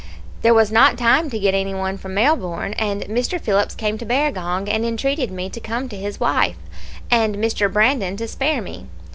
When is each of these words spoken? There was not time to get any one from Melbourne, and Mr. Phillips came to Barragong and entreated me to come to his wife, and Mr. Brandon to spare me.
There 0.41 0.55
was 0.55 0.71
not 0.71 0.97
time 0.97 1.29
to 1.29 1.37
get 1.37 1.53
any 1.53 1.75
one 1.75 1.95
from 1.99 2.15
Melbourne, 2.15 2.73
and 2.73 3.03
Mr. 3.03 3.39
Phillips 3.39 3.75
came 3.75 3.99
to 3.99 4.03
Barragong 4.07 4.67
and 4.67 4.83
entreated 4.83 5.29
me 5.29 5.47
to 5.51 5.59
come 5.59 5.87
to 5.89 5.95
his 5.95 6.19
wife, 6.19 6.57
and 7.11 7.35
Mr. 7.35 7.71
Brandon 7.71 8.17
to 8.17 8.27
spare 8.27 8.63
me. 8.63 8.87